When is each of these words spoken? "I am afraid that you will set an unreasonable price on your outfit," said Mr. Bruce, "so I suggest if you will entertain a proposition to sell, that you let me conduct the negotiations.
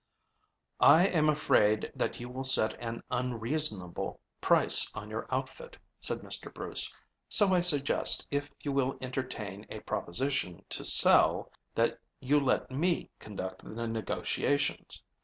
"I 0.79 1.05
am 1.05 1.29
afraid 1.29 1.91
that 1.93 2.19
you 2.19 2.27
will 2.27 2.43
set 2.43 2.73
an 2.79 3.03
unreasonable 3.11 4.19
price 4.41 4.89
on 4.95 5.11
your 5.11 5.27
outfit," 5.31 5.77
said 5.99 6.21
Mr. 6.21 6.51
Bruce, 6.51 6.91
"so 7.29 7.53
I 7.53 7.61
suggest 7.61 8.25
if 8.31 8.51
you 8.61 8.71
will 8.71 8.97
entertain 8.99 9.67
a 9.69 9.81
proposition 9.81 10.65
to 10.69 10.83
sell, 10.83 11.51
that 11.75 11.99
you 12.19 12.39
let 12.39 12.71
me 12.71 13.11
conduct 13.19 13.59
the 13.63 13.87
negotiations. 13.87 15.03